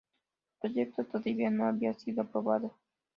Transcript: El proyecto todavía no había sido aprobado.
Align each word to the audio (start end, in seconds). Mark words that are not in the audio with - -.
El 0.53 0.59
proyecto 0.71 1.03
todavía 1.05 1.51
no 1.51 1.65
había 1.65 1.93
sido 1.93 2.23
aprobado. 2.23 2.73